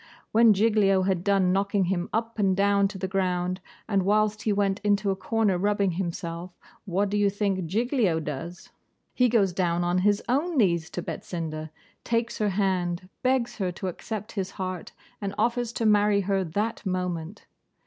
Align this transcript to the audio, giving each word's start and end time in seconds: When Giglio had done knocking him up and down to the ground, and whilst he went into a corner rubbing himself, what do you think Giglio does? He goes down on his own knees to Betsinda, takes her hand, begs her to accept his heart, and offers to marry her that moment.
When 0.31 0.51
Giglio 0.55 1.03
had 1.03 1.23
done 1.23 1.53
knocking 1.53 1.83
him 1.83 2.09
up 2.11 2.39
and 2.39 2.57
down 2.57 2.87
to 2.87 2.97
the 2.97 3.07
ground, 3.07 3.61
and 3.87 4.01
whilst 4.01 4.41
he 4.41 4.51
went 4.51 4.79
into 4.79 5.11
a 5.11 5.15
corner 5.15 5.59
rubbing 5.59 5.91
himself, 5.91 6.57
what 6.85 7.11
do 7.11 7.17
you 7.17 7.29
think 7.29 7.67
Giglio 7.67 8.19
does? 8.19 8.71
He 9.13 9.29
goes 9.29 9.53
down 9.53 9.83
on 9.83 9.99
his 9.99 10.23
own 10.27 10.57
knees 10.57 10.89
to 10.89 11.03
Betsinda, 11.03 11.69
takes 12.03 12.39
her 12.39 12.49
hand, 12.49 13.09
begs 13.21 13.57
her 13.57 13.71
to 13.73 13.89
accept 13.89 14.31
his 14.31 14.49
heart, 14.49 14.91
and 15.21 15.35
offers 15.37 15.71
to 15.73 15.85
marry 15.85 16.21
her 16.21 16.43
that 16.45 16.83
moment. 16.83 17.45